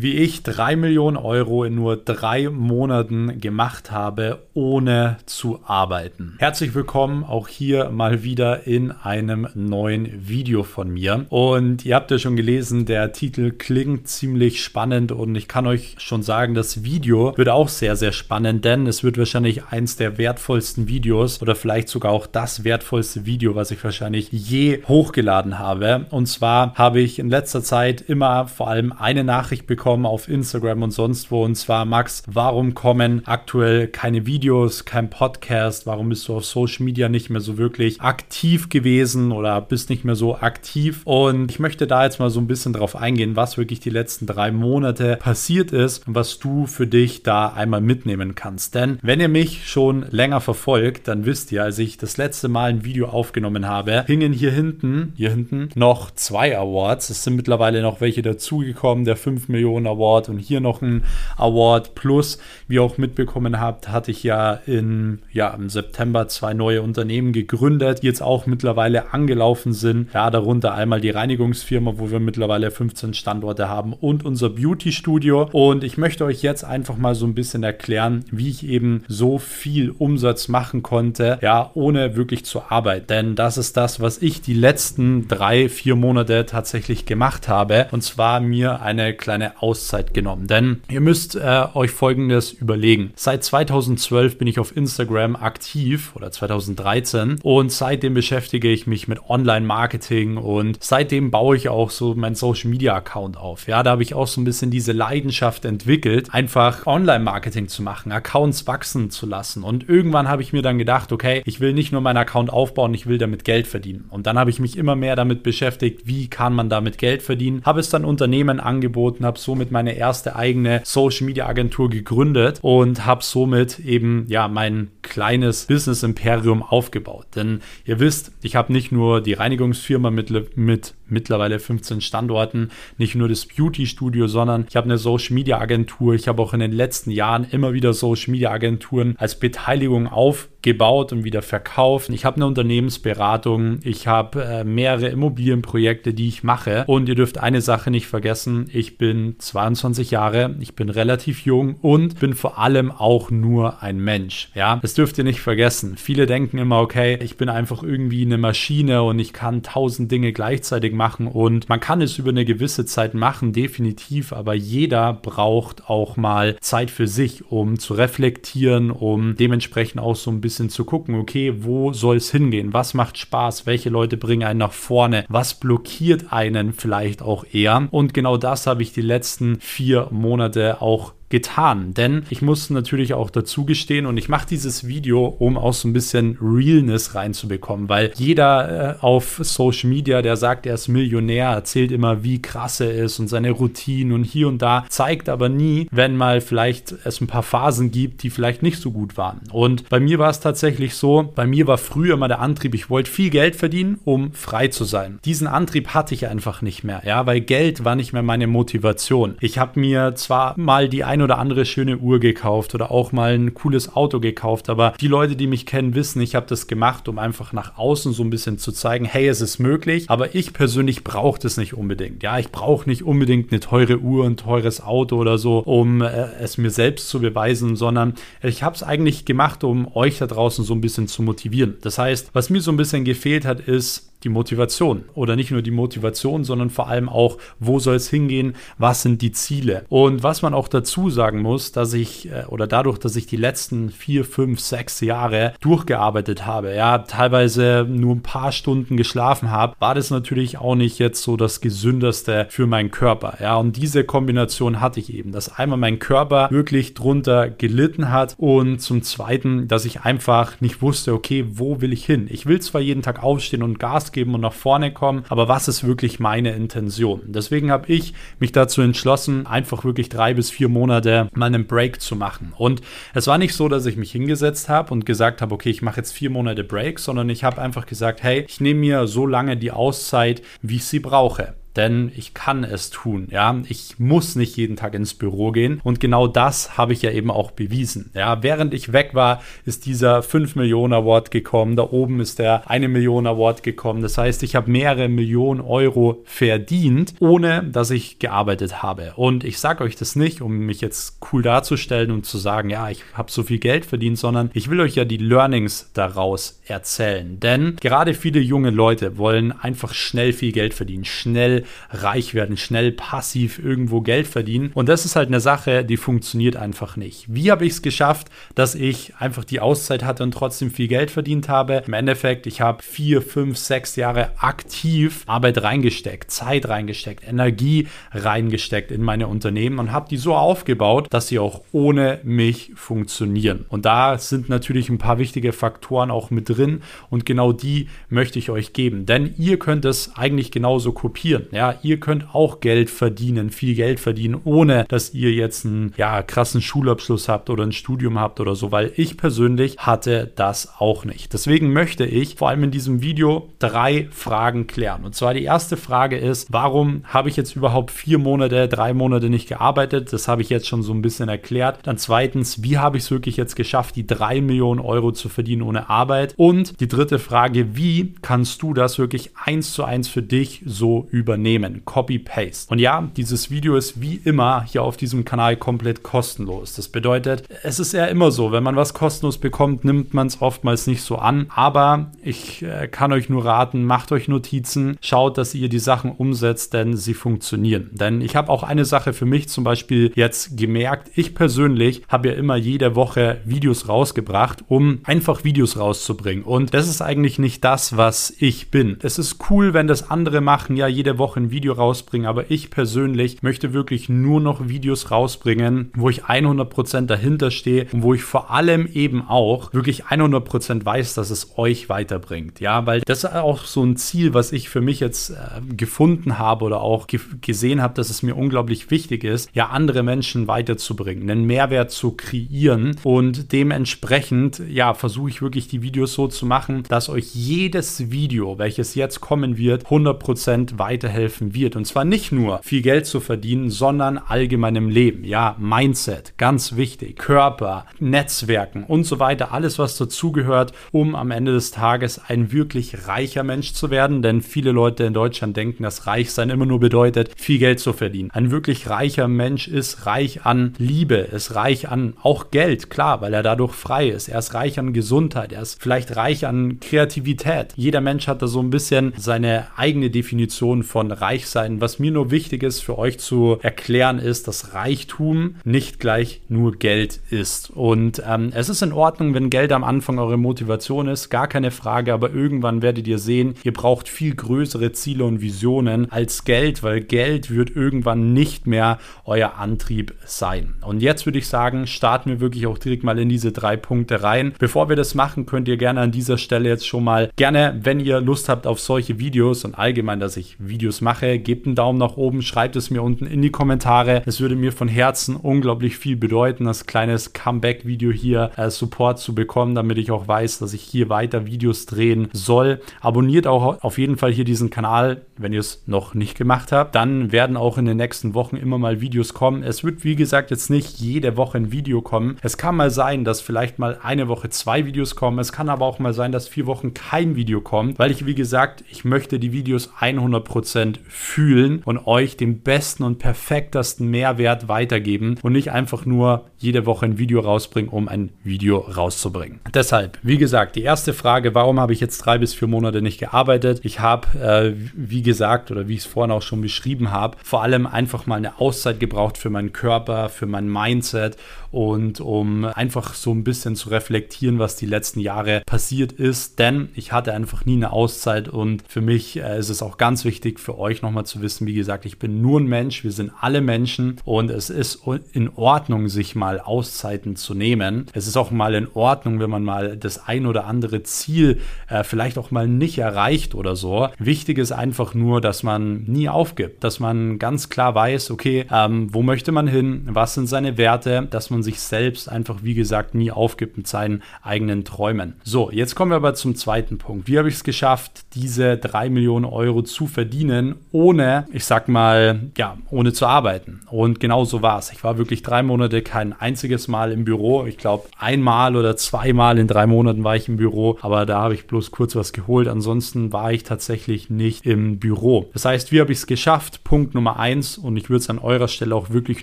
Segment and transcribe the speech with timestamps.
[0.00, 6.36] wie ich drei Millionen Euro in nur drei Monaten gemacht habe, ohne zu arbeiten.
[6.38, 11.26] Herzlich willkommen auch hier mal wieder in einem neuen Video von mir.
[11.30, 15.96] Und ihr habt ja schon gelesen, der Titel klingt ziemlich spannend und ich kann euch
[15.98, 20.16] schon sagen, das Video wird auch sehr, sehr spannend, denn es wird wahrscheinlich eins der
[20.16, 26.06] wertvollsten Videos oder vielleicht sogar auch das wertvollste Video, was ich wahrscheinlich je hochgeladen habe.
[26.10, 30.28] Und zwar habe ich in letzter Zeit immer vor allem eine Nachricht bekommen, bekommen auf
[30.28, 31.42] Instagram und sonst wo.
[31.46, 35.86] Und zwar, Max, warum kommen aktuell keine Videos, kein Podcast?
[35.86, 40.04] Warum bist du auf Social Media nicht mehr so wirklich aktiv gewesen oder bist nicht
[40.04, 41.00] mehr so aktiv?
[41.04, 44.26] Und ich möchte da jetzt mal so ein bisschen drauf eingehen, was wirklich die letzten
[44.26, 48.74] drei Monate passiert ist und was du für dich da einmal mitnehmen kannst.
[48.74, 52.68] Denn wenn ihr mich schon länger verfolgt, dann wisst ihr, als ich das letzte Mal
[52.68, 57.08] ein Video aufgenommen habe, hingen hier hinten, hier hinten noch zwei Awards.
[57.08, 61.04] Es sind mittlerweile noch welche dazugekommen, der 5 Millionen Millionen Award und hier noch ein
[61.36, 61.94] Award.
[61.94, 66.82] Plus, wie ihr auch mitbekommen habt, hatte ich ja in, ja, im September zwei neue
[66.82, 70.12] Unternehmen gegründet, die jetzt auch mittlerweile angelaufen sind.
[70.12, 75.48] Ja, darunter einmal die Reinigungsfirma, wo wir mittlerweile 15 Standorte haben und unser Beauty-Studio.
[75.52, 79.38] Und ich möchte euch jetzt einfach mal so ein bisschen erklären, wie ich eben so
[79.38, 83.06] viel Umsatz machen konnte, ja, ohne wirklich zu arbeiten.
[83.08, 87.88] Denn das ist das, was ich die letzten drei, vier Monate tatsächlich gemacht habe.
[87.92, 90.46] Und zwar mir eine kleine Auszeit genommen.
[90.46, 93.12] Denn ihr müsst äh, euch folgendes überlegen.
[93.16, 99.28] Seit 2012 bin ich auf Instagram aktiv oder 2013 und seitdem beschäftige ich mich mit
[99.28, 103.66] Online-Marketing und seitdem baue ich auch so meinen Social-Media-Account auf.
[103.68, 108.12] Ja, da habe ich auch so ein bisschen diese Leidenschaft entwickelt, einfach Online-Marketing zu machen,
[108.12, 109.62] Accounts wachsen zu lassen.
[109.62, 112.94] Und irgendwann habe ich mir dann gedacht, okay, ich will nicht nur meinen Account aufbauen,
[112.94, 114.06] ich will damit Geld verdienen.
[114.10, 117.62] Und dann habe ich mich immer mehr damit beschäftigt, wie kann man damit Geld verdienen.
[117.64, 122.58] Habe es dann Unternehmen angeboten, habe so somit meine erste eigene Social Media Agentur gegründet
[122.60, 127.28] und habe somit eben ja mein kleines Business Imperium aufgebaut.
[127.34, 133.14] Denn ihr wisst, ich habe nicht nur die Reinigungsfirma mit, mit mittlerweile 15 Standorten, nicht
[133.14, 136.14] nur das Beauty Studio, sondern ich habe eine Social Media Agentur.
[136.14, 141.12] Ich habe auch in den letzten Jahren immer wieder Social Media Agenturen als Beteiligung aufgebaut
[141.12, 142.10] und wieder verkauft.
[142.10, 147.38] Ich habe eine Unternehmensberatung, ich habe äh, mehrere Immobilienprojekte, die ich mache und ihr dürft
[147.38, 152.58] eine Sache nicht vergessen, ich bin 22 Jahre, ich bin relativ jung und bin vor
[152.58, 154.50] allem auch nur ein Mensch.
[154.54, 155.96] Ja, das dürft ihr nicht vergessen.
[155.96, 160.32] Viele denken immer, okay, ich bin einfach irgendwie eine Maschine und ich kann tausend Dinge
[160.32, 165.88] gleichzeitig machen und man kann es über eine gewisse Zeit machen, definitiv, aber jeder braucht
[165.88, 170.84] auch mal Zeit für sich, um zu reflektieren, um dementsprechend auch so ein bisschen zu
[170.84, 172.74] gucken, okay, wo soll es hingehen?
[172.74, 173.64] Was macht Spaß?
[173.64, 175.24] Welche Leute bringen einen nach vorne?
[175.28, 177.88] Was blockiert einen vielleicht auch eher?
[177.90, 181.94] Und genau das habe ich die letzten vier Monate auch getan.
[181.94, 185.88] Denn ich muss natürlich auch dazu gestehen und ich mache dieses Video, um auch so
[185.88, 191.48] ein bisschen Realness reinzubekommen, weil jeder äh, auf Social Media, der sagt, er ist Millionär,
[191.48, 195.48] erzählt immer, wie krass er ist und seine Routinen und hier und da, zeigt aber
[195.48, 199.40] nie, wenn mal vielleicht es ein paar Phasen gibt, die vielleicht nicht so gut waren.
[199.52, 202.90] Und bei mir war es tatsächlich so, bei mir war früher immer der Antrieb, ich
[202.90, 205.18] wollte viel Geld verdienen, um frei zu sein.
[205.24, 209.36] Diesen Antrieb hatte ich einfach nicht mehr, ja, weil Geld war nicht mehr meine Motivation.
[209.40, 213.12] Ich habe mir zwar mal die ein ein oder andere schöne Uhr gekauft oder auch
[213.12, 214.68] mal ein cooles Auto gekauft.
[214.68, 218.12] Aber die Leute, die mich kennen, wissen, ich habe das gemacht, um einfach nach außen
[218.12, 220.08] so ein bisschen zu zeigen, hey, es ist möglich.
[220.08, 222.22] Aber ich persönlich brauche das nicht unbedingt.
[222.22, 226.28] Ja, ich brauche nicht unbedingt eine teure Uhr, ein teures Auto oder so, um äh,
[226.40, 230.64] es mir selbst zu beweisen, sondern ich habe es eigentlich gemacht, um euch da draußen
[230.64, 231.76] so ein bisschen zu motivieren.
[231.82, 235.62] Das heißt, was mir so ein bisschen gefehlt hat, ist, die Motivation oder nicht nur
[235.62, 239.84] die Motivation, sondern vor allem auch, wo soll es hingehen, was sind die Ziele.
[239.88, 243.36] Und was man auch dazu sagen muss, dass ich äh, oder dadurch, dass ich die
[243.36, 249.76] letzten vier, fünf, sechs Jahre durchgearbeitet habe, ja, teilweise nur ein paar Stunden geschlafen habe,
[249.78, 254.04] war das natürlich auch nicht jetzt so das gesünderste für meinen Körper, ja, und diese
[254.04, 259.68] Kombination hatte ich eben, dass einmal mein Körper wirklich drunter gelitten hat und zum zweiten,
[259.68, 262.26] dass ich einfach nicht wusste, okay, wo will ich hin?
[262.30, 265.68] Ich will zwar jeden Tag aufstehen und Gas geben und nach vorne kommen, aber was
[265.68, 267.22] ist wirklich meine Intention?
[267.26, 272.00] Deswegen habe ich mich dazu entschlossen, einfach wirklich drei bis vier Monate mal einen Break
[272.00, 272.52] zu machen.
[272.56, 272.80] Und
[273.14, 275.98] es war nicht so, dass ich mich hingesetzt habe und gesagt habe, okay, ich mache
[275.98, 279.56] jetzt vier Monate Break, sondern ich habe einfach gesagt, hey, ich nehme mir so lange
[279.56, 281.54] die Auszeit, wie ich sie brauche.
[281.78, 283.28] Denn ich kann es tun.
[283.30, 287.10] Ja, ich muss nicht jeden Tag ins Büro gehen und genau das habe ich ja
[287.10, 288.10] eben auch bewiesen.
[288.14, 291.76] Ja, während ich weg war, ist dieser 5 Millionen Award gekommen.
[291.76, 294.02] Da oben ist der 1 Million Award gekommen.
[294.02, 299.12] Das heißt, ich habe mehrere Millionen Euro verdient, ohne dass ich gearbeitet habe.
[299.16, 302.90] Und ich sage euch das nicht, um mich jetzt cool darzustellen und zu sagen, ja,
[302.90, 307.38] ich habe so viel Geld verdient, sondern ich will euch ja die Learnings daraus erzählen.
[307.38, 312.92] Denn gerade viele junge Leute wollen einfach schnell viel Geld verdienen, schnell reich werden, schnell
[312.92, 314.70] passiv irgendwo Geld verdienen.
[314.74, 317.26] Und das ist halt eine Sache, die funktioniert einfach nicht.
[317.28, 321.10] Wie habe ich es geschafft, dass ich einfach die Auszeit hatte und trotzdem viel Geld
[321.10, 321.82] verdient habe?
[321.86, 328.90] Im Endeffekt, ich habe vier, fünf, sechs Jahre aktiv Arbeit reingesteckt, Zeit reingesteckt, Energie reingesteckt
[328.90, 333.66] in meine Unternehmen und habe die so aufgebaut, dass sie auch ohne mich funktionieren.
[333.68, 338.38] Und da sind natürlich ein paar wichtige Faktoren auch mit drin und genau die möchte
[338.38, 339.06] ich euch geben.
[339.06, 341.46] Denn ihr könnt es eigentlich genauso kopieren.
[341.52, 346.22] Ja, ihr könnt auch Geld verdienen, viel Geld verdienen, ohne dass ihr jetzt einen ja,
[346.22, 351.04] krassen Schulabschluss habt oder ein Studium habt oder so, weil ich persönlich hatte das auch
[351.04, 351.32] nicht.
[351.32, 355.04] Deswegen möchte ich vor allem in diesem Video drei Fragen klären.
[355.04, 359.30] Und zwar die erste Frage ist, warum habe ich jetzt überhaupt vier Monate, drei Monate
[359.30, 360.12] nicht gearbeitet?
[360.12, 361.80] Das habe ich jetzt schon so ein bisschen erklärt.
[361.84, 365.62] Dann zweitens, wie habe ich es wirklich jetzt geschafft, die drei Millionen Euro zu verdienen
[365.62, 366.34] ohne Arbeit?
[366.36, 371.06] Und die dritte Frage, wie kannst du das wirklich eins zu eins für dich so
[371.10, 371.37] übernehmen?
[371.84, 372.72] Copy-Paste.
[372.72, 376.74] Und ja, dieses Video ist wie immer hier auf diesem Kanal komplett kostenlos.
[376.74, 380.40] Das bedeutet, es ist ja immer so, wenn man was kostenlos bekommt, nimmt man es
[380.40, 381.46] oftmals nicht so an.
[381.54, 386.12] Aber ich äh, kann euch nur raten, macht euch Notizen, schaut, dass ihr die Sachen
[386.12, 387.90] umsetzt, denn sie funktionieren.
[387.92, 391.10] Denn ich habe auch eine Sache für mich zum Beispiel jetzt gemerkt.
[391.14, 396.44] Ich persönlich habe ja immer jede Woche Videos rausgebracht, um einfach Videos rauszubringen.
[396.44, 398.98] Und das ist eigentlich nicht das, was ich bin.
[399.02, 402.70] Es ist cool, wenn das andere machen, ja, jede Woche ein Video rausbringen, aber ich
[402.70, 408.22] persönlich möchte wirklich nur noch Videos rausbringen, wo ich 100% dahinter stehe und wo ich
[408.22, 412.60] vor allem eben auch wirklich 100% weiß, dass es euch weiterbringt.
[412.60, 415.34] Ja, weil das ist auch so ein Ziel, was ich für mich jetzt äh,
[415.74, 420.02] gefunden habe oder auch ge gesehen habe, dass es mir unglaublich wichtig ist, ja, andere
[420.02, 426.28] Menschen weiterzubringen, einen Mehrwert zu kreieren und dementsprechend, ja, versuche ich wirklich die Videos so
[426.28, 431.76] zu machen, dass euch jedes Video, welches jetzt kommen wird, 100% weiterhelfen wird.
[431.76, 435.24] Und zwar nicht nur viel Geld zu verdienen, sondern allgemein im Leben.
[435.24, 441.52] Ja, Mindset, ganz wichtig, Körper, Netzwerken und so weiter, alles, was dazugehört, um am Ende
[441.52, 444.22] des Tages ein wirklich reicher Mensch zu werden.
[444.22, 448.30] Denn viele Leute in Deutschland denken, dass Reichsein immer nur bedeutet, viel Geld zu verdienen.
[448.32, 453.34] Ein wirklich reicher Mensch ist reich an Liebe, ist reich an auch Geld, klar, weil
[453.34, 454.28] er dadurch frei ist.
[454.28, 457.72] Er ist reich an Gesundheit, er ist vielleicht reich an Kreativität.
[457.76, 461.80] Jeder Mensch hat da so ein bisschen seine eigene Definition von Reichsein.
[461.80, 466.72] Was mir nur wichtig ist für euch zu erklären, ist, dass Reichtum nicht gleich nur
[466.76, 467.70] Geld ist.
[467.70, 471.70] Und ähm, es ist in Ordnung, wenn Geld am Anfang eure Motivation ist, gar keine
[471.70, 476.82] Frage, aber irgendwann werdet ihr sehen, ihr braucht viel größere Ziele und Visionen als Geld,
[476.82, 480.74] weil Geld wird irgendwann nicht mehr euer Antrieb sein.
[480.82, 484.22] Und jetzt würde ich sagen, starten wir wirklich auch direkt mal in diese drei Punkte
[484.22, 484.54] rein.
[484.58, 488.00] Bevor wir das machen, könnt ihr gerne an dieser Stelle jetzt schon mal gerne, wenn
[488.00, 491.98] ihr Lust habt auf solche Videos und allgemein, dass ich Videos mache, gebt einen Daumen
[491.98, 494.22] nach oben, schreibt es mir unten in die Kommentare.
[494.26, 499.34] Es würde mir von Herzen unglaublich viel bedeuten, das kleines Comeback-Video hier äh, Support zu
[499.34, 502.80] bekommen, damit ich auch weiß, dass ich hier weiter Videos drehen soll.
[503.00, 506.94] Abonniert auch auf jeden Fall hier diesen Kanal, wenn ihr es noch nicht gemacht habt.
[506.94, 509.62] Dann werden auch in den nächsten Wochen immer mal Videos kommen.
[509.62, 512.36] Es wird, wie gesagt, jetzt nicht jede Woche ein Video kommen.
[512.42, 515.38] Es kann mal sein, dass vielleicht mal eine Woche zwei Videos kommen.
[515.38, 518.34] Es kann aber auch mal sein, dass vier Wochen kein Video kommt, weil ich, wie
[518.34, 525.36] gesagt, ich möchte die Videos 100% fühlen und euch den besten und perfektesten Mehrwert weitergeben
[525.42, 529.60] und nicht einfach nur jede Woche ein Video rausbringen, um ein Video rauszubringen.
[529.74, 533.18] Deshalb, wie gesagt, die erste Frage, warum habe ich jetzt drei bis vier Monate nicht
[533.18, 533.80] gearbeitet?
[533.84, 537.62] Ich habe, äh, wie gesagt, oder wie ich es vorhin auch schon beschrieben habe, vor
[537.62, 541.36] allem einfach mal eine Auszeit gebraucht für meinen Körper, für mein Mindset
[541.70, 546.58] und um einfach so ein bisschen zu reflektieren, was die letzten Jahre passiert ist.
[546.58, 550.24] Denn ich hatte einfach nie eine Auszeit und für mich äh, ist es auch ganz
[550.24, 553.32] wichtig für euch nochmal zu wissen, wie gesagt, ich bin nur ein Mensch, wir sind
[553.40, 558.06] alle Menschen und es ist in Ordnung, sich mal Auszeiten zu nehmen.
[558.12, 562.04] Es ist auch mal in Ordnung, wenn man mal das ein oder andere Ziel äh,
[562.04, 564.08] vielleicht auch mal nicht erreicht oder so.
[564.18, 569.12] Wichtig ist einfach nur, dass man nie aufgibt, dass man ganz klar weiß, okay, ähm,
[569.12, 572.74] wo möchte man hin, was sind seine Werte, dass man man sich selbst einfach, wie
[572.74, 575.34] gesagt, nie aufgibt mit seinen eigenen Träumen.
[575.42, 577.28] So, jetzt kommen wir aber zum zweiten Punkt.
[577.28, 582.50] Wie habe ich es geschafft, diese drei Millionen Euro zu verdienen ohne, ich sag mal,
[582.56, 583.80] ja, ohne zu arbeiten.
[583.90, 584.92] Und genau so war es.
[584.92, 587.66] Ich war wirklich drei Monate kein einziges Mal im Büro.
[587.66, 591.54] Ich glaube, einmal oder zweimal in drei Monaten war ich im Büro, aber da habe
[591.54, 592.68] ich bloß kurz was geholt.
[592.68, 595.50] Ansonsten war ich tatsächlich nicht im Büro.
[595.52, 596.84] Das heißt, wie habe ich es geschafft?
[596.84, 599.42] Punkt Nummer eins, und ich würde es an eurer Stelle auch wirklich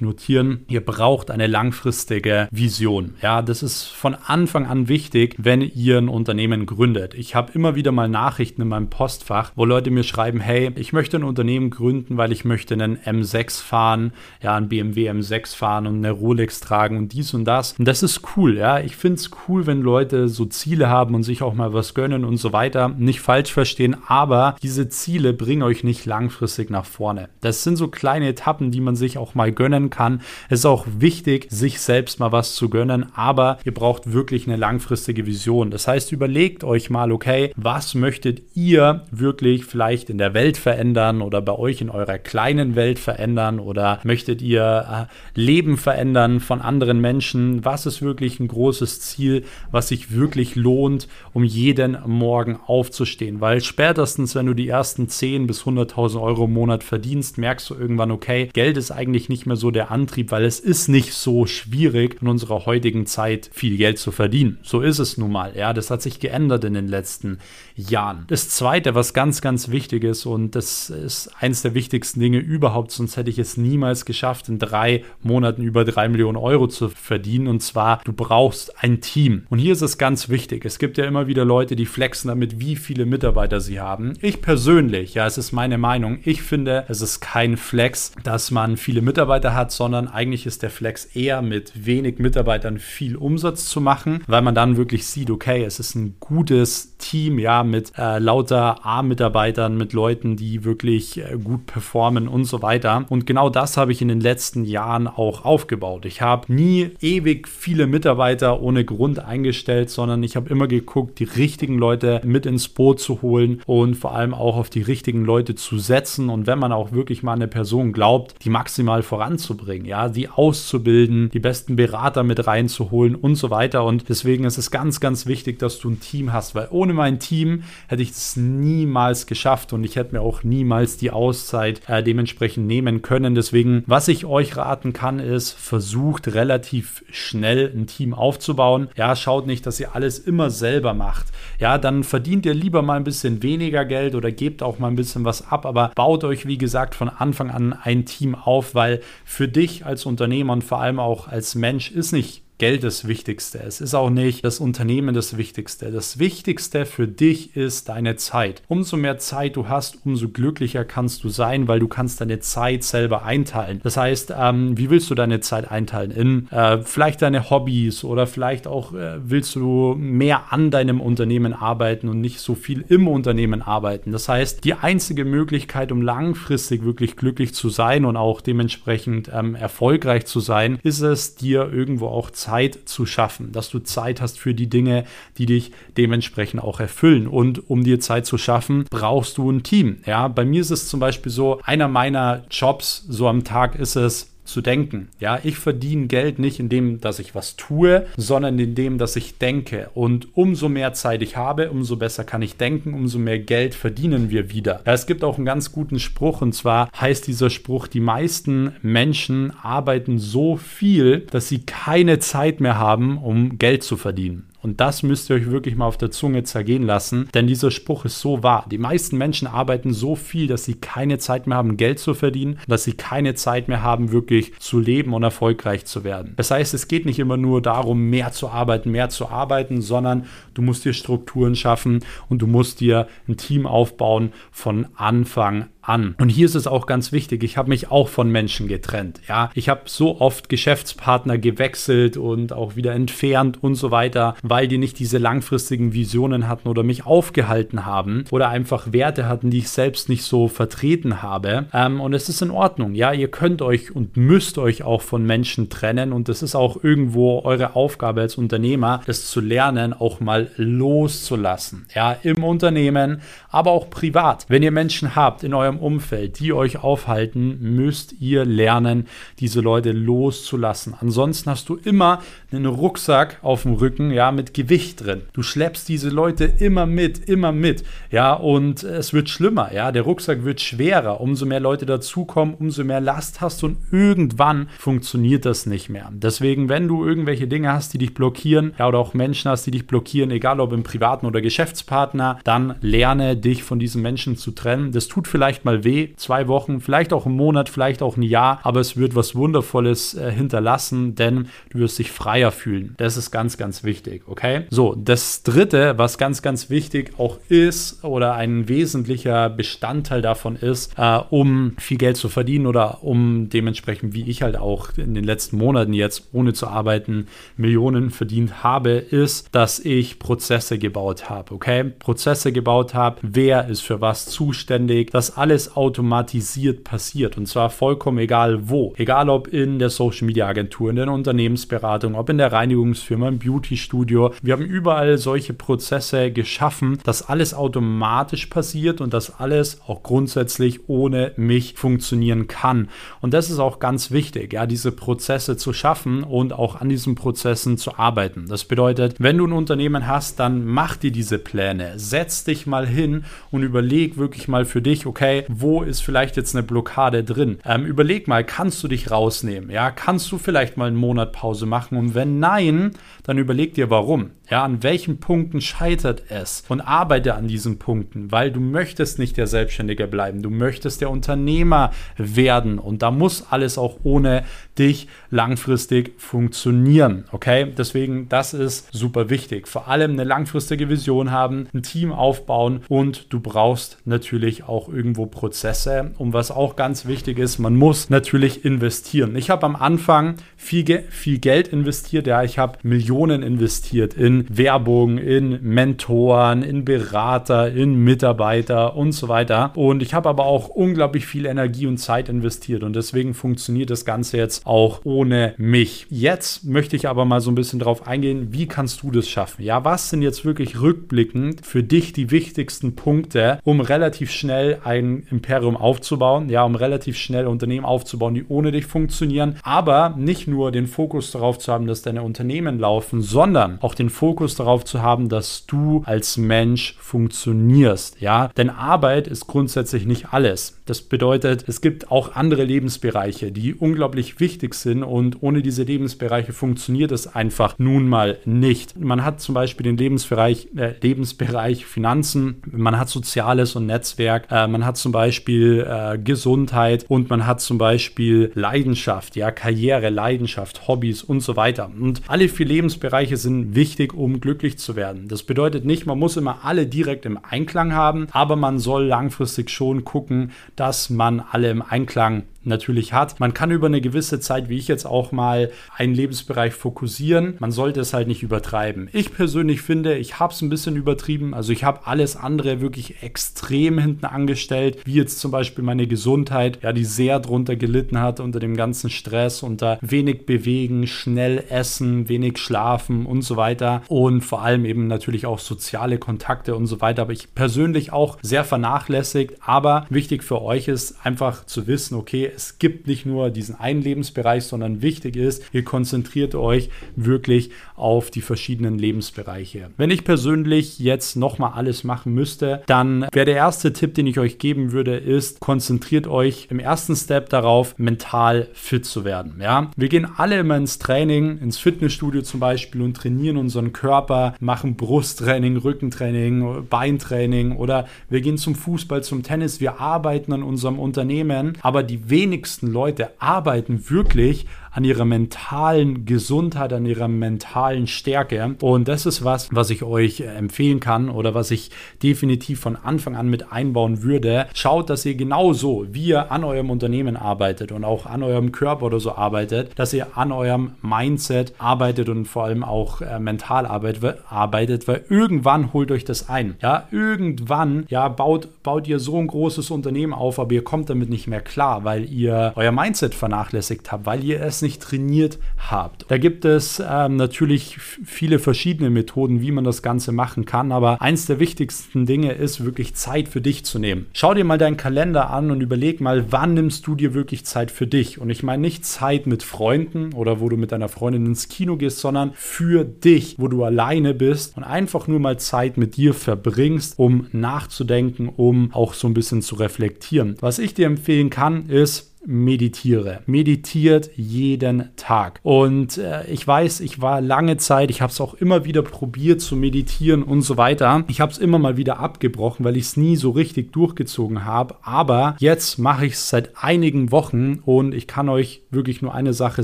[0.02, 3.16] notieren, ihr braucht eine langfristige Vision.
[3.22, 7.14] Ja, das ist von Anfang an wichtig, wenn ihr ein Unternehmen gründet.
[7.14, 10.94] Ich habe immer wieder mal Nachrichten in meinem Postfach, wo Leute mir schreiben, hey, ich
[10.94, 15.88] möchte ein Unternehmen gründen, weil ich möchte einen M6 fahren, ja, einen BMW M6 fahren
[15.88, 17.74] und eine Rolex tragen und dies und das.
[17.78, 18.80] Und das ist cool, ja.
[18.80, 22.26] Ich finde es cool, wenn Leute so Ziele haben und sich auch mal was gönnen
[22.26, 22.90] und so weiter.
[22.90, 27.30] Nicht falsch verstehen, aber diese Ziele bringen euch nicht langfristig nach vorne.
[27.42, 30.22] Das sind so kleine Etappen, die man sich auch mal gönnen kann.
[30.50, 34.58] Es ist auch wichtig, sich selbst mal was zu gönnen, aber ihr braucht wirklich eine
[34.58, 35.72] langfristige Vision.
[35.72, 41.22] Das heißt, überlegt euch mal, okay, was möchtet ihr wirklich vielleicht in der Welt verändern
[41.22, 46.62] oder bei euch in eurer kleinen Welt verändern oder möchtet ihr äh, Leben verändern von
[46.62, 47.64] anderen Menschen?
[47.64, 53.42] Was ist wirklich ein großes Ziel, was sich wirklich lohnt, um jeden Morgen aufzustehen?
[53.42, 57.76] Weil spätestens, wenn du die ersten 10 bis 100.000 Euro im Monat verdienst, merkst du
[57.76, 61.46] irgendwann, okay, Geld ist eigentlich nicht mehr so der Antrieb, weil es ist nicht so
[61.46, 64.58] schwierig in unserer heutigen Zeit viel Geld zu verdienen.
[64.64, 65.54] So ist es nun mal.
[65.56, 67.40] Ja, das hat sich geändert in den letzten
[67.76, 68.26] Jahren.
[68.28, 72.92] Das zweite, was ganz, ganz wichtig ist und das ist eines der wichtigsten Dinge überhaupt,
[72.92, 77.48] sonst hätte ich es niemals geschafft, in drei Monaten über drei Millionen Euro zu verdienen.
[77.48, 79.46] Und zwar, du brauchst ein Team.
[79.50, 80.66] Und hier ist es ganz wichtig.
[80.66, 84.14] Es gibt ja immer wieder Leute, die flexen damit, wie viele Mitarbeiter sie haben.
[84.22, 88.78] Ich persönlich, ja, es ist meine Meinung, ich finde, es ist kein Flex, dass man
[88.78, 93.82] viele Mitarbeiter hat, sondern eigentlich ist der Flex eher mit wenig Mitarbeitern viel Umsatz zu
[93.82, 98.20] machen, weil man dann wirklich sieht, okay, es ist ein gutes Team, ja, mit äh,
[98.20, 103.06] lauter A-Mitarbeitern, mit Leuten, die wirklich äh, gut performen und so weiter.
[103.10, 106.06] Und genau das habe ich in den letzten Jahren auch aufgebaut.
[106.06, 111.26] Ich habe nie ewig viele Mitarbeiter ohne Grund eingestellt, sondern ich habe immer geguckt, die
[111.26, 115.56] richtigen Leute mit ins Boot zu holen und vor allem auch auf die richtigen Leute
[115.56, 116.30] zu setzen.
[116.30, 121.30] Und wenn man auch wirklich mal eine Person glaubt, die maximal voranzubringen, ja, die auszubilden,
[121.32, 123.84] die besten Berater mit reinzuholen und so weiter.
[123.84, 127.20] Und deswegen ist es ganz, ganz wichtig, dass du ein Team hast, weil ohne mein
[127.20, 132.04] Team hätte ich es niemals geschafft und ich hätte mir auch niemals die Auszeit äh,
[132.04, 133.36] dementsprechend nehmen können.
[133.36, 138.90] Deswegen, was ich euch raten kann, ist, versucht relativ schnell ein Team aufzubauen.
[138.96, 141.28] Ja, schaut nicht, dass ihr alles immer selber macht.
[141.60, 144.96] Ja, dann verdient ihr lieber mal ein bisschen weniger Geld oder gebt auch mal ein
[144.96, 149.02] bisschen was ab, aber baut euch, wie gesagt, von Anfang an ein Team auf, weil
[149.24, 153.60] für dich als Unternehmer und vor allem auch als Mensch ist nicht Geld das Wichtigste.
[153.60, 155.92] Es ist auch nicht das Unternehmen das Wichtigste.
[155.92, 158.62] Das Wichtigste für dich ist deine Zeit.
[158.70, 162.86] Umso mehr Zeit du hast, umso glücklicher kannst du sein, weil du kannst deine Zeit
[162.86, 163.82] selber einteilen.
[163.84, 166.12] Das heißt, ähm, wie willst du deine Zeit einteilen?
[166.12, 171.52] In äh, vielleicht deine Hobbys oder vielleicht auch äh, willst du mehr an deinem Unternehmen
[171.52, 174.14] arbeiten und nicht so viel im Unternehmen arbeiten.
[174.14, 179.56] Das heißt, die einzige Möglichkeit, um langfristig wirklich glücklich zu sein und auch dementsprechend ähm,
[179.56, 184.22] erfolgreich zu sein, ist es, dir irgendwo auch Zeit Zeit zu schaffen, dass du Zeit
[184.22, 185.06] hast für die Dinge,
[185.38, 187.28] die dich dementsprechend auch erfüllen.
[187.28, 189.98] Und um dir Zeit zu schaffen, brauchst du ein Team.
[190.06, 193.96] Ja, bei mir ist es zum Beispiel so, einer meiner Jobs so am Tag ist
[193.96, 195.10] es, zu denken.
[195.20, 199.16] Ja, ich verdiene Geld nicht in dem, dass ich was tue, sondern in dem, dass
[199.16, 199.90] ich denke.
[199.94, 204.30] Und umso mehr Zeit ich habe, umso besser kann ich denken, umso mehr Geld verdienen
[204.30, 204.82] wir wieder.
[204.86, 208.74] Ja, es gibt auch einen ganz guten Spruch und zwar heißt dieser Spruch, die meisten
[208.82, 214.46] Menschen arbeiten so viel, dass sie keine Zeit mehr haben, um Geld zu verdienen.
[214.66, 218.04] Und das müsst ihr euch wirklich mal auf der Zunge zergehen lassen, denn dieser Spruch
[218.04, 218.66] ist so wahr.
[218.72, 222.58] Die meisten Menschen arbeiten so viel, dass sie keine Zeit mehr haben, Geld zu verdienen,
[222.68, 226.34] dass sie keine Zeit mehr haben, wirklich zu leben und erfolgreich zu werden.
[226.38, 230.26] Das heißt, es geht nicht immer nur darum, mehr zu arbeiten, mehr zu arbeiten, sondern
[230.56, 236.16] du musst dir Strukturen schaffen und du musst dir ein Team aufbauen von Anfang an.
[236.20, 239.22] Und hier ist es auch ganz wichtig, ich habe mich auch von Menschen getrennt.
[239.28, 244.68] Ja, ich habe so oft Geschäftspartner gewechselt und auch wieder entfernt und so weiter, weil
[244.68, 249.60] die nicht diese langfristigen Visionen hatten oder mich aufgehalten haben oder einfach Werte hatten, die
[249.60, 251.66] ich selbst nicht so vertreten habe.
[251.74, 252.96] Ähm, und es ist in Ordnung.
[252.96, 256.84] Ja, ihr könnt euch und müsst euch auch von Menschen trennen und es ist auch
[256.84, 261.86] irgendwo eure Aufgabe als Unternehmer, das zu lernen, auch mal loszulassen.
[261.94, 264.46] Ja, im Unternehmen, aber auch privat.
[264.48, 269.08] Wenn ihr Menschen habt in eurem eurem Umfeld, die euch aufhalten, müsst ihr lernen,
[269.40, 270.96] diese Leute loszulassen.
[271.00, 275.22] Ansonsten hast du immer einen Rucksack auf dem Rücken, ja, mit Gewicht drin.
[275.34, 280.04] Du schleppst diese Leute immer mit, immer mit, ja, und es wird schlimmer, ja, der
[280.04, 281.22] Rucksack wird schwerer.
[281.22, 286.10] Umso mehr Leute dazukommen, umso mehr Last hast du und irgendwann funktioniert das nicht mehr.
[286.12, 289.72] Deswegen, wenn du irgendwelche Dinge hast, die dich blockieren, ja, oder auch Menschen hast, die
[289.72, 294.52] dich blockieren, egal ob im privaten oder Geschäftspartner, dann lerne dich von diesen Menschen zu
[294.52, 294.92] trennen.
[294.92, 295.28] Das tut
[295.66, 299.16] mal weh, zwei Wochen, vielleicht auch einen Monat, vielleicht auch ein Jahr, aber es wird
[299.16, 302.96] was Wundervolles äh, hinterlassen, denn du wirst dich freier fühlen.
[302.98, 304.64] Das ist ganz, ganz wichtig, okay?
[304.70, 310.94] So, das dritte, was ganz, ganz wichtig auch ist oder ein wesentlicher Bestandteil davon ist,
[310.98, 315.24] äh, um viel Geld zu verdienen oder um dementsprechend, wie ich halt auch in den
[315.24, 321.54] letzten Monaten jetzt ohne zu arbeiten Millionen verdient habe, ist, dass ich Prozesse gebaut habe,
[321.54, 321.84] okay?
[321.84, 328.18] Prozesse gebaut habe, wer ist für was zuständig, dass alles automatisiert passiert und zwar vollkommen
[328.18, 328.94] egal wo.
[328.98, 333.40] Egal ob in der Social Media Agentur, in der Unternehmensberatung, ob in der Reinigungsfirma, im
[333.40, 334.34] Beauty Studio.
[334.42, 340.90] Wir haben überall solche Prozesse geschaffen, dass alles automatisch passiert und dass alles auch grundsätzlich
[340.90, 342.90] ohne mich funktionieren kann.
[343.22, 347.16] Und das ist auch ganz wichtig, ja, diese Prozesse zu schaffen und auch an diesen
[347.16, 348.48] Prozessen zu arbeiten.
[348.50, 352.86] Das bedeutet, wenn du ein Unternehmen hast, dann mach dir diese Pläne, setz dich mal
[352.86, 357.60] hin und überleg wirklich mal für dich, okay, wo ist vielleicht jetzt eine Blockade drin?
[357.66, 359.70] Ähm, überleg mal, kannst du dich rausnehmen?
[359.70, 361.98] Ja, kannst du vielleicht mal einen Monat Pause machen?
[361.98, 362.92] Und wenn nein,
[363.24, 364.32] dann überleg dir warum.
[364.50, 366.64] Ja, an welchen Punkten scheitert es?
[366.70, 370.44] Und arbeite an diesen Punkten, weil du möchtest nicht der Selbstständige bleiben.
[370.44, 372.78] Du möchtest der Unternehmer werden.
[372.78, 374.44] Und da muss alles auch ohne
[374.78, 377.26] dich langfristig funktionieren.
[377.32, 377.72] Okay?
[377.76, 379.68] Deswegen, das ist super wichtig.
[379.68, 385.26] Vor allem eine langfristige Vision haben, ein Team aufbauen und du brauchst natürlich auch irgendwo
[385.26, 386.12] Prozesse.
[386.18, 389.36] Und was auch ganz wichtig ist, man muss natürlich investieren.
[389.36, 392.28] Ich habe am Anfang viel, viel Geld investiert.
[392.28, 399.28] Ja, ich habe Millionen investiert in Werbung, in Mentoren, in Berater, in Mitarbeiter und so
[399.28, 399.72] weiter.
[399.76, 404.06] Und ich habe aber auch unglaublich viel Energie und Zeit investiert und deswegen funktioniert das
[404.06, 406.06] Ganze jetzt auch ohne mich.
[406.10, 409.64] Jetzt möchte ich aber mal so ein bisschen drauf eingehen, wie kannst du das schaffen?
[409.64, 415.24] Ja, was sind jetzt wirklich rückblickend für dich die wichtigsten Punkte, um relativ schnell ein
[415.30, 416.50] Imperium aufzubauen?
[416.50, 421.32] Ja, um relativ schnell Unternehmen aufzubauen, die ohne dich funktionieren, aber nicht nur den Fokus
[421.32, 425.30] darauf zu haben, dass deine Unternehmen laufen, sondern auch den Fokus Fokus darauf zu haben,
[425.30, 428.22] dass du als Mensch funktionierst.
[428.22, 430.80] Ja, denn Arbeit ist grundsätzlich nicht alles.
[430.86, 436.54] Das bedeutet, es gibt auch andere Lebensbereiche, die unglaublich wichtig sind und ohne diese Lebensbereiche
[436.54, 439.00] funktioniert es einfach nun mal nicht.
[439.00, 444.68] Man hat zum Beispiel den Lebensbereich, äh, Lebensbereich Finanzen, man hat Soziales und Netzwerk, äh,
[444.68, 450.88] man hat zum Beispiel äh, Gesundheit und man hat zum Beispiel Leidenschaft, ja, Karriere, Leidenschaft,
[450.88, 451.92] Hobbys und so weiter.
[452.00, 455.28] Und alle vier Lebensbereiche sind wichtig um glücklich zu werden.
[455.28, 459.70] Das bedeutet nicht, man muss immer alle direkt im Einklang haben, aber man soll langfristig
[459.70, 463.40] schon gucken, dass man alle im Einklang natürlich hat.
[463.40, 467.56] Man kann über eine gewisse Zeit, wie ich jetzt auch mal, einen Lebensbereich fokussieren.
[467.60, 469.10] Man sollte es halt nicht übertreiben.
[469.14, 471.54] Ich persönlich finde, ich habe es ein bisschen übertrieben.
[471.54, 476.80] Also ich habe alles andere wirklich extrem hinten angestellt, wie jetzt zum Beispiel meine Gesundheit,
[476.82, 482.30] ja, die sehr drunter gelitten hat unter dem ganzen Stress, unter wenig bewegen, schnell essen,
[482.30, 484.02] wenig schlafen und so weiter.
[484.08, 487.24] Und vor allem eben natürlich auch soziale Kontakte und so weiter.
[487.24, 489.56] Aber ich persönlich auch sehr vernachlässigt.
[489.62, 494.02] Aber wichtig für euch ist einfach zu wissen, okay, es gibt nicht nur diesen einen
[494.02, 499.90] Lebensbereich, sondern wichtig ist, ihr konzentriert euch wirklich auf die verschiedenen Lebensbereiche.
[499.98, 504.40] Wenn ich persönlich jetzt nochmal alles machen müsste, dann wäre der erste Tipp, den ich
[504.40, 509.60] euch geben würde, ist, konzentriert euch im ersten Step darauf, mental fit zu werden.
[509.62, 509.92] Ja?
[509.96, 514.96] Wir gehen alle immer ins Training, ins Fitnessstudio zum Beispiel und trainieren unseren Körper, machen
[514.96, 521.78] Brusttraining, Rückentraining, Beintraining oder wir gehen zum Fußball, zum Tennis, wir arbeiten an unserem Unternehmen,
[521.82, 528.76] aber die wenigsten wenigsten Leute arbeiten wirklich an ihrer mentalen Gesundheit, an ihrer mentalen Stärke.
[528.82, 531.92] Und das ist was, was ich euch empfehlen kann oder was ich
[532.24, 534.68] definitiv von Anfang an mit einbauen würde.
[534.74, 539.08] Schaut, dass ihr genauso, wie ihr an eurem Unternehmen arbeitet und auch an eurem Körper
[539.08, 543.86] oder so arbeitet, dass ihr an eurem Mindset arbeitet und vor allem auch äh, mental
[543.86, 546.76] arbeitet, weil irgendwann holt euch das ein.
[546.82, 551.30] Ja, irgendwann, ja, baut, baut ihr so ein großes Unternehmen auf, aber ihr kommt damit
[551.30, 556.26] nicht mehr klar, weil ihr euer Mindset vernachlässigt habt, weil ihr es nicht trainiert habt.
[556.30, 561.22] Da gibt es ähm, natürlich viele verschiedene Methoden, wie man das Ganze machen kann, aber
[561.22, 564.28] eins der wichtigsten Dinge ist wirklich Zeit für dich zu nehmen.
[564.34, 567.92] Schau dir mal deinen Kalender an und überleg mal, wann nimmst du dir wirklich Zeit
[567.92, 568.40] für dich?
[568.40, 571.98] Und ich meine nicht Zeit mit Freunden oder wo du mit deiner Freundin ins Kino
[571.98, 576.34] gehst, sondern für dich, wo du alleine bist und einfach nur mal Zeit mit dir
[576.34, 580.56] verbringst, um nachzudenken, um auch so ein bisschen zu reflektieren.
[580.60, 583.42] Was ich dir empfehlen kann, ist, meditiere.
[583.46, 585.60] Meditiert jeden Tag.
[585.64, 589.62] Und äh, ich weiß, ich war lange Zeit, ich habe es auch immer wieder probiert
[589.62, 591.24] zu meditieren und so weiter.
[591.28, 594.96] Ich habe es immer mal wieder abgebrochen, weil ich es nie so richtig durchgezogen habe.
[595.02, 599.54] Aber jetzt mache ich es seit einigen Wochen und ich kann euch wirklich nur eine
[599.54, 599.84] Sache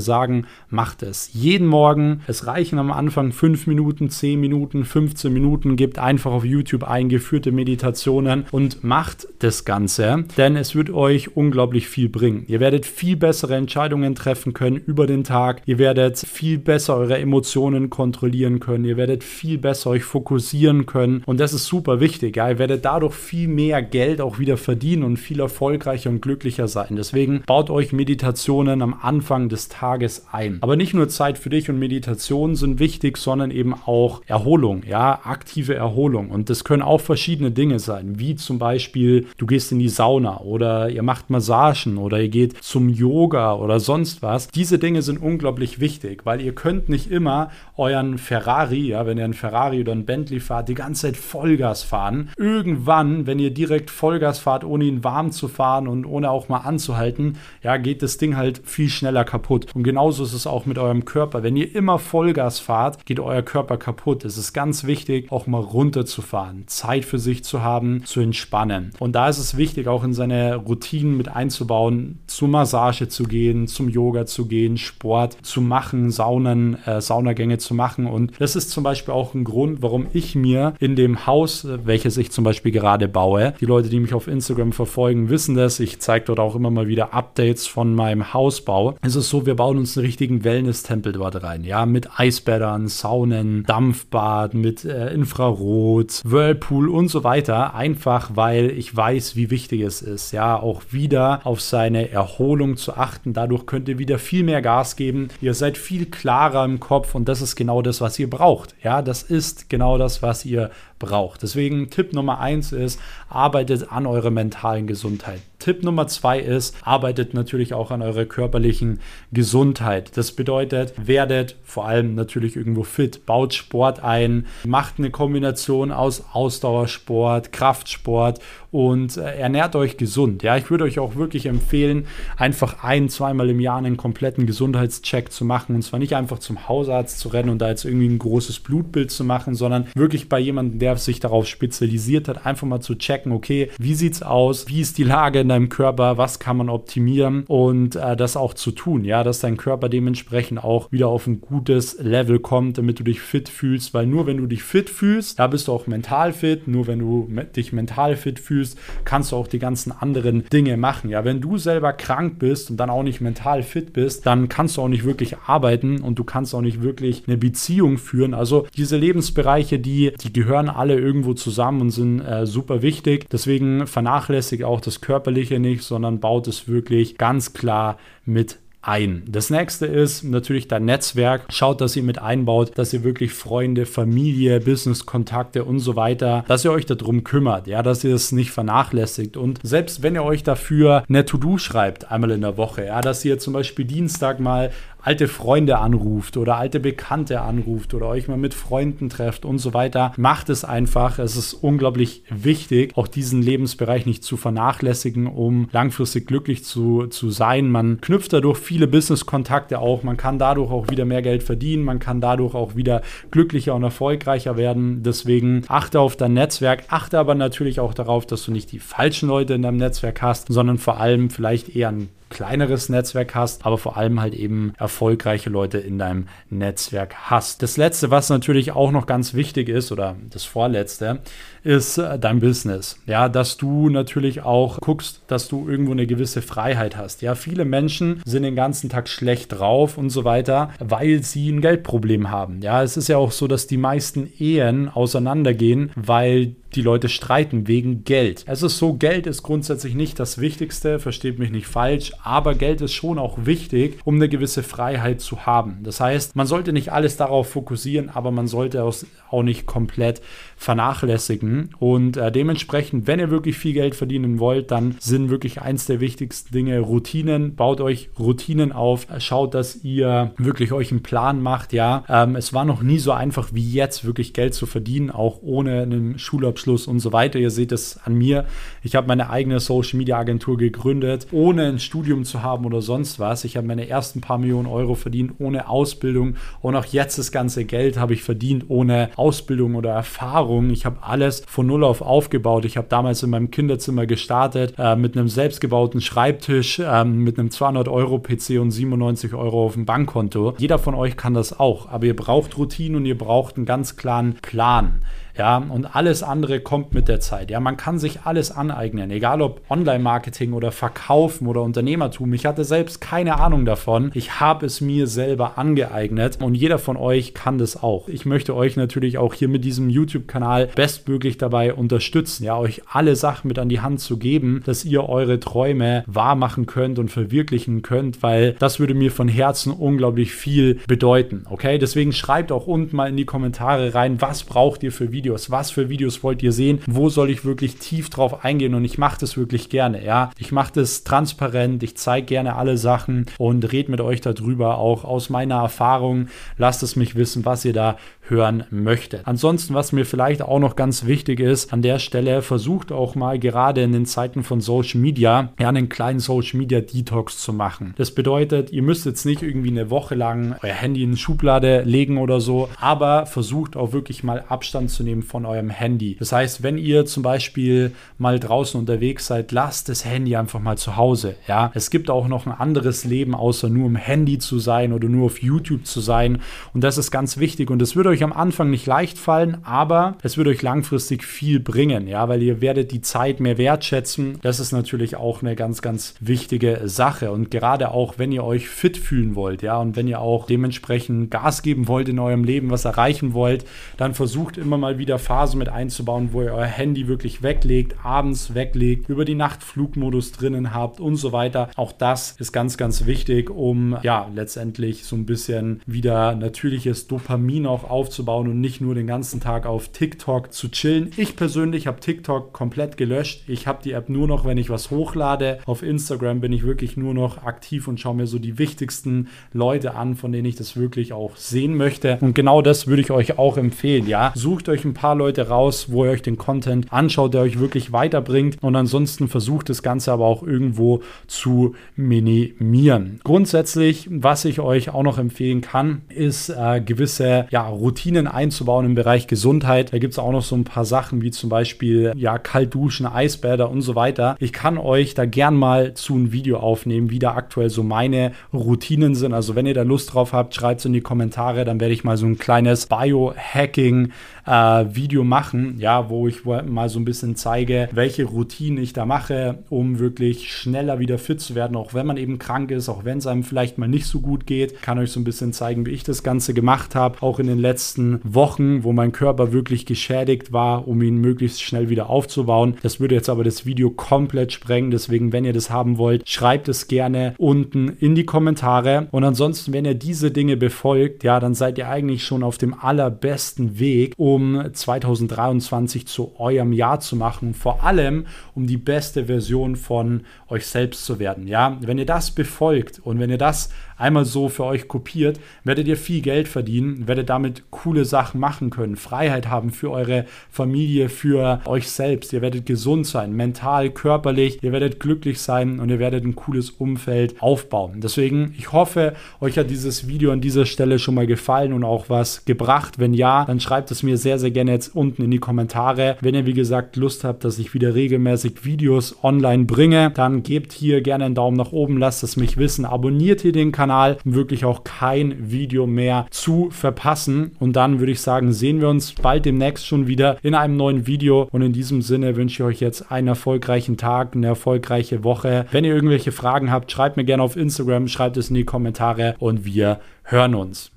[0.00, 1.30] sagen, macht es.
[1.32, 2.22] Jeden Morgen.
[2.26, 5.76] Es reichen am Anfang 5 Minuten, 10 Minuten, 15 Minuten.
[5.76, 11.88] Gebt einfach auf YouTube eingeführte Meditationen und macht das Ganze, denn es wird euch unglaublich
[11.88, 12.44] viel bringen.
[12.52, 15.62] Ihr werdet viel bessere Entscheidungen treffen können über den Tag.
[15.64, 18.84] Ihr werdet viel besser eure Emotionen kontrollieren können.
[18.84, 21.22] Ihr werdet viel besser euch fokussieren können.
[21.24, 22.36] Und das ist super wichtig.
[22.36, 22.50] Ja?
[22.50, 26.88] Ihr werdet dadurch viel mehr Geld auch wieder verdienen und viel erfolgreicher und glücklicher sein.
[26.90, 30.58] Deswegen baut euch Meditationen am Anfang des Tages ein.
[30.60, 35.20] Aber nicht nur Zeit für dich und Meditationen sind wichtig, sondern eben auch Erholung, ja,
[35.24, 36.28] aktive Erholung.
[36.28, 40.40] Und das können auch verschiedene Dinge sein, wie zum Beispiel, du gehst in die Sauna
[40.40, 44.48] oder ihr macht Massagen oder ihr geht geht zum Yoga oder sonst was.
[44.48, 49.24] Diese Dinge sind unglaublich wichtig, weil ihr könnt nicht immer euren Ferrari, ja, wenn ihr
[49.24, 52.30] einen Ferrari oder einen Bentley fahrt, die ganze Zeit Vollgas fahren.
[52.36, 56.58] Irgendwann, wenn ihr direkt Vollgas fahrt, ohne ihn warm zu fahren und ohne auch mal
[56.58, 59.66] anzuhalten, ja, geht das Ding halt viel schneller kaputt.
[59.74, 61.44] Und genauso ist es auch mit eurem Körper.
[61.44, 64.24] Wenn ihr immer Vollgas fahrt, geht euer Körper kaputt.
[64.24, 68.90] Es ist ganz wichtig, auch mal runterzufahren, Zeit für sich zu haben, zu entspannen.
[68.98, 73.66] Und da ist es wichtig, auch in seine Routinen mit einzubauen, zur Massage zu gehen,
[73.66, 78.06] zum Yoga zu gehen, Sport zu machen, Saunen, äh, Saunagänge zu machen.
[78.06, 82.16] Und das ist zum Beispiel auch ein Grund, warum ich mir in dem Haus, welches
[82.16, 85.80] ich zum Beispiel gerade baue, die Leute, die mich auf Instagram verfolgen, wissen das.
[85.80, 88.94] Ich zeige dort auch immer mal wieder Updates von meinem Hausbau.
[89.02, 91.64] Es ist so, wir bauen uns einen richtigen Wellness-Tempel dort rein.
[91.64, 97.74] Ja, mit Eisbädern, Saunen, Dampfbad, mit äh, Infrarot, Whirlpool und so weiter.
[97.74, 100.32] Einfach, weil ich weiß, wie wichtig es ist.
[100.32, 103.32] Ja, auch wieder auf seine Erholung zu achten.
[103.32, 105.28] Dadurch könnt ihr wieder viel mehr Gas geben.
[105.40, 108.74] Ihr seid viel klarer im Kopf und das ist genau das, was ihr braucht.
[108.82, 111.42] Ja, das ist genau das, was ihr braucht.
[111.42, 115.40] Deswegen Tipp Nummer eins ist, arbeitet an eurer mentalen Gesundheit.
[115.58, 119.00] Tipp Nummer zwei ist, arbeitet natürlich auch an eurer körperlichen
[119.32, 120.16] Gesundheit.
[120.16, 126.24] Das bedeutet, werdet vor allem natürlich irgendwo fit, baut Sport ein, macht eine Kombination aus
[126.32, 128.40] Ausdauersport, Kraftsport
[128.72, 130.42] und äh, ernährt euch gesund.
[130.42, 132.06] Ja, ich würde euch auch wirklich empfehlen,
[132.36, 135.76] einfach ein, zweimal im Jahr einen kompletten Gesundheitscheck zu machen.
[135.76, 139.10] Und zwar nicht einfach zum Hausarzt zu rennen und da jetzt irgendwie ein großes Blutbild
[139.10, 143.32] zu machen, sondern wirklich bei jemandem, der sich darauf spezialisiert hat, einfach mal zu checken,
[143.32, 147.44] okay, wie sieht's aus, wie ist die Lage in deinem Körper, was kann man optimieren?
[147.48, 151.42] Und äh, das auch zu tun, ja, dass dein Körper dementsprechend auch wieder auf ein
[151.42, 155.38] gutes Level kommt, damit du dich fit fühlst, weil nur wenn du dich fit fühlst,
[155.38, 158.61] da bist du auch mental fit, nur wenn du dich mental fit fühlst,
[159.04, 162.76] kannst du auch die ganzen anderen Dinge machen, ja, wenn du selber krank bist und
[162.76, 166.24] dann auch nicht mental fit bist, dann kannst du auch nicht wirklich arbeiten und du
[166.24, 171.34] kannst auch nicht wirklich eine Beziehung führen, also diese Lebensbereiche, die, die gehören alle irgendwo
[171.34, 173.28] zusammen und sind äh, super wichtig.
[173.30, 179.22] Deswegen vernachlässigt auch das Körperliche nicht, sondern baut es wirklich ganz klar mit ein.
[179.26, 181.46] Das nächste ist natürlich dein Netzwerk.
[181.50, 186.64] Schaut, dass ihr mit einbaut, dass ihr wirklich Freunde, Familie, Business-Kontakte und so weiter, dass
[186.64, 189.36] ihr euch darum kümmert, ja, dass ihr es nicht vernachlässigt.
[189.36, 193.24] Und selbst wenn ihr euch dafür eine To-Do schreibt, einmal in der Woche, ja, dass
[193.24, 194.70] ihr zum Beispiel Dienstag mal
[195.02, 199.74] alte Freunde anruft oder alte Bekannte anruft oder euch mal mit Freunden trefft und so
[199.74, 200.12] weiter.
[200.16, 201.18] Macht es einfach.
[201.18, 207.30] Es ist unglaublich wichtig, auch diesen Lebensbereich nicht zu vernachlässigen, um langfristig glücklich zu, zu
[207.30, 207.70] sein.
[207.70, 210.02] Man knüpft dadurch viele Business-Kontakte auch.
[210.02, 211.84] Man kann dadurch auch wieder mehr Geld verdienen.
[211.84, 215.02] Man kann dadurch auch wieder glücklicher und erfolgreicher werden.
[215.02, 216.84] Deswegen achte auf dein Netzwerk.
[216.88, 220.48] Achte aber natürlich auch darauf, dass du nicht die falschen Leute in deinem Netzwerk hast,
[220.48, 225.50] sondern vor allem vielleicht eher ein kleineres Netzwerk hast, aber vor allem halt eben erfolgreiche
[225.50, 227.62] Leute in deinem Netzwerk hast.
[227.62, 231.20] Das letzte, was natürlich auch noch ganz wichtig ist oder das vorletzte,
[231.62, 232.98] ist äh, dein Business.
[233.06, 237.22] Ja, dass du natürlich auch guckst, dass du irgendwo eine gewisse Freiheit hast.
[237.22, 241.60] Ja, viele Menschen sind den ganzen Tag schlecht drauf und so weiter, weil sie ein
[241.60, 242.60] Geldproblem haben.
[242.62, 247.68] Ja, es ist ja auch so, dass die meisten Ehen auseinandergehen, weil die Leute streiten
[247.68, 248.44] wegen Geld.
[248.46, 252.80] Es ist so, Geld ist grundsätzlich nicht das Wichtigste, versteht mich nicht falsch, aber Geld
[252.80, 255.80] ist schon auch wichtig, um eine gewisse Freiheit zu haben.
[255.82, 260.22] Das heißt, man sollte nicht alles darauf fokussieren, aber man sollte auch nicht komplett
[260.62, 261.70] vernachlässigen.
[261.78, 266.00] Und äh, dementsprechend, wenn ihr wirklich viel Geld verdienen wollt, dann sind wirklich eins der
[266.00, 267.56] wichtigsten Dinge Routinen.
[267.56, 269.06] Baut euch Routinen auf.
[269.18, 271.72] Schaut, dass ihr wirklich euch einen Plan macht.
[271.72, 275.40] Ja, ähm, es war noch nie so einfach wie jetzt, wirklich Geld zu verdienen, auch
[275.42, 277.38] ohne einen Schulabschluss und so weiter.
[277.40, 278.46] Ihr seht es an mir.
[278.82, 283.18] Ich habe meine eigene Social Media Agentur gegründet, ohne ein Studium zu haben oder sonst
[283.18, 283.44] was.
[283.44, 287.64] Ich habe meine ersten paar Millionen Euro verdient ohne Ausbildung und auch jetzt das ganze
[287.64, 290.51] Geld habe ich verdient ohne Ausbildung oder Erfahrung.
[290.52, 290.70] Erfahrung.
[290.70, 292.64] Ich habe alles von Null auf aufgebaut.
[292.64, 297.50] Ich habe damals in meinem Kinderzimmer gestartet äh, mit einem selbstgebauten Schreibtisch, äh, mit einem
[297.50, 300.54] 200 Euro PC und 97 Euro auf dem Bankkonto.
[300.58, 303.96] Jeder von euch kann das auch, aber ihr braucht Routinen und ihr braucht einen ganz
[303.96, 305.02] klaren Plan.
[305.36, 307.50] Ja, und alles andere kommt mit der Zeit.
[307.50, 312.32] Ja, man kann sich alles aneignen, egal ob Online-Marketing oder Verkaufen oder Unternehmertum.
[312.34, 314.10] Ich hatte selbst keine Ahnung davon.
[314.14, 318.08] Ich habe es mir selber angeeignet und jeder von euch kann das auch.
[318.08, 323.16] Ich möchte euch natürlich auch hier mit diesem YouTube-Kanal bestmöglich dabei unterstützen, ja, euch alle
[323.16, 327.10] Sachen mit an die Hand zu geben, dass ihr eure Träume wahr machen könnt und
[327.10, 331.46] verwirklichen könnt, weil das würde mir von Herzen unglaublich viel bedeuten.
[331.48, 335.21] Okay, deswegen schreibt auch unten mal in die Kommentare rein, was braucht ihr für Videos
[335.22, 335.52] Videos?
[335.52, 336.80] Was für Videos wollt ihr sehen?
[336.86, 338.74] Wo soll ich wirklich tief drauf eingehen?
[338.74, 340.30] Und ich mache das wirklich gerne, ja.
[340.36, 345.04] Ich mache das transparent, ich zeige gerne alle Sachen und rede mit euch darüber, auch
[345.04, 346.26] aus meiner Erfahrung.
[346.58, 347.98] Lasst es mich wissen, was ihr da
[348.32, 349.22] hören möchtet.
[349.26, 353.38] Ansonsten, was mir vielleicht auch noch ganz wichtig ist, an der Stelle versucht auch mal
[353.38, 357.94] gerade in den Zeiten von Social Media ja einen kleinen Social Media Detox zu machen.
[357.96, 361.82] Das bedeutet, ihr müsst jetzt nicht irgendwie eine Woche lang euer Handy in eine Schublade
[361.82, 366.16] legen oder so, aber versucht auch wirklich mal Abstand zu nehmen von eurem Handy.
[366.18, 370.78] Das heißt, wenn ihr zum Beispiel mal draußen unterwegs seid, lasst das Handy einfach mal
[370.78, 371.36] zu Hause.
[371.46, 375.08] Ja, es gibt auch noch ein anderes Leben, außer nur im Handy zu sein oder
[375.08, 376.40] nur auf YouTube zu sein.
[376.72, 377.70] Und das ist ganz wichtig.
[377.70, 381.60] Und es wird euch am Anfang nicht leicht fallen, aber es wird euch langfristig viel
[381.60, 382.06] bringen.
[382.08, 384.38] Ja, weil ihr werdet die Zeit mehr wertschätzen.
[384.42, 387.30] Das ist natürlich auch eine ganz, ganz wichtige Sache.
[387.30, 391.30] Und gerade auch, wenn ihr euch fit fühlen wollt, ja, und wenn ihr auch dementsprechend
[391.30, 393.64] Gas geben wollt in eurem Leben, was erreichen wollt,
[393.96, 398.54] dann versucht immer mal wieder Phasen mit einzubauen, wo ihr euer Handy wirklich weglegt, abends
[398.54, 401.70] weglegt, über die Nacht Flugmodus drinnen habt und so weiter.
[401.76, 407.66] Auch das ist ganz, ganz wichtig, um ja letztendlich so ein bisschen wieder natürliches Dopamin
[407.66, 411.12] auch aufzubauen und nicht nur den ganzen Tag auf TikTok zu chillen.
[411.16, 413.44] Ich persönlich habe TikTok komplett gelöscht.
[413.46, 415.60] Ich habe die App nur noch, wenn ich was hochlade.
[415.66, 419.94] Auf Instagram bin ich wirklich nur noch aktiv und schaue mir so die wichtigsten Leute
[419.94, 422.18] an, von denen ich das wirklich auch sehen möchte.
[422.20, 424.08] Und genau das würde ich euch auch empfehlen.
[424.08, 427.60] Ja, sucht euch ein paar Leute raus, wo ihr euch den Content anschaut, der euch
[427.60, 428.58] wirklich weiterbringt.
[428.62, 433.20] Und ansonsten versucht das Ganze aber auch irgendwo zu minimieren.
[433.22, 437.91] Grundsätzlich, was ich euch auch noch empfehlen kann, ist äh, gewisse ja, Routinen
[438.26, 439.92] einzubauen im Bereich Gesundheit.
[439.92, 443.70] Da gibt es auch noch so ein paar Sachen wie zum Beispiel ja, Kaltduschen, Eisbäder
[443.70, 444.36] und so weiter.
[444.38, 448.32] Ich kann euch da gern mal zu ein Video aufnehmen, wie da aktuell so meine
[448.52, 449.32] Routinen sind.
[449.34, 452.04] Also wenn ihr da Lust drauf habt, schreibt es in die Kommentare, dann werde ich
[452.04, 454.12] mal so ein kleines Biohacking
[454.46, 454.84] äh,
[455.24, 459.98] machen, ja, wo ich mal so ein bisschen zeige, welche Routinen ich da mache, um
[459.98, 463.26] wirklich schneller wieder fit zu werden, auch wenn man eben krank ist, auch wenn es
[463.26, 464.82] einem vielleicht mal nicht so gut geht.
[464.82, 467.58] Kann euch so ein bisschen zeigen, wie ich das Ganze gemacht habe, auch in den
[467.58, 467.81] letzten
[468.24, 472.76] Wochen, wo mein Körper wirklich geschädigt war, um ihn möglichst schnell wieder aufzubauen.
[472.82, 476.68] Das würde jetzt aber das Video komplett sprengen, deswegen, wenn ihr das haben wollt, schreibt
[476.68, 479.08] es gerne unten in die Kommentare.
[479.10, 482.74] Und ansonsten, wenn ihr diese Dinge befolgt, ja, dann seid ihr eigentlich schon auf dem
[482.74, 489.26] allerbesten Weg, um um 2023 zu eurem Jahr zu machen, vor allem um die beste
[489.26, 491.46] Version von euch selbst zu werden.
[491.46, 495.86] Ja, wenn ihr das befolgt und wenn ihr das einmal so für euch kopiert, werdet
[495.86, 501.08] ihr viel Geld verdienen, werdet damit coole Sachen machen können, Freiheit haben für eure Familie,
[501.08, 502.32] für euch selbst.
[502.32, 506.70] Ihr werdet gesund sein, mental, körperlich, ihr werdet glücklich sein und ihr werdet ein cooles
[506.70, 508.00] Umfeld aufbauen.
[508.00, 512.08] Deswegen, ich hoffe, euch hat dieses Video an dieser Stelle schon mal gefallen und auch
[512.08, 513.00] was gebracht.
[513.00, 516.16] Wenn ja, dann schreibt es mir sehr, sehr gerne jetzt unten in die Kommentare.
[516.20, 520.72] Wenn ihr, wie gesagt, Lust habt, dass ich wieder regelmäßig Videos online bringe, dann gebt
[520.72, 524.34] hier gerne einen Daumen nach oben, lasst es mich wissen, abonniert hier den Kanal um
[524.34, 527.52] wirklich auch kein Video mehr zu verpassen.
[527.62, 531.06] Und dann würde ich sagen, sehen wir uns bald demnächst schon wieder in einem neuen
[531.06, 531.46] Video.
[531.52, 535.66] Und in diesem Sinne wünsche ich euch jetzt einen erfolgreichen Tag, eine erfolgreiche Woche.
[535.70, 539.36] Wenn ihr irgendwelche Fragen habt, schreibt mir gerne auf Instagram, schreibt es in die Kommentare
[539.38, 540.91] und wir hören uns.